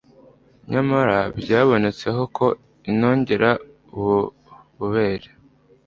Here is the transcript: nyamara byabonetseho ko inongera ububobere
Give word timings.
nyamara 0.71 1.17
byabonetseho 1.39 2.21
ko 2.37 2.45
inongera 2.91 3.49
ububobere 3.97 5.29